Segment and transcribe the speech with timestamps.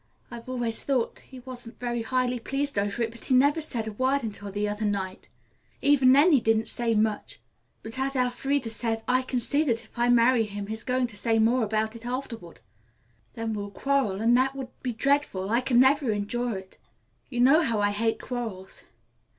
[0.31, 3.91] I've always thought he wasn't very highly pleased over it, but he never said a
[3.91, 5.27] word until the other night.
[5.79, 7.39] Even then he didn't say much.
[7.83, 11.15] But, as Elfreda says, 'I can see' that if I marry him he's going to
[11.17, 12.61] say more about it afterward.
[13.33, 15.51] Then we'll quarrel and that would be dreadful.
[15.51, 16.79] I could never endure it.
[17.29, 18.85] You know how I hate quarrels.